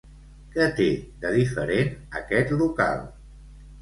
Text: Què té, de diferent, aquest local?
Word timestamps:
Què 0.55 0.69
té, 0.79 0.87
de 1.25 1.33
diferent, 1.37 1.93
aquest 2.23 2.59
local? 2.63 3.09